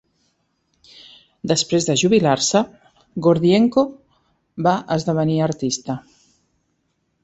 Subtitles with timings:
[1.51, 2.63] Després de jubilar-se,
[3.29, 3.87] Gordienko
[4.69, 6.05] va esdevenir artista.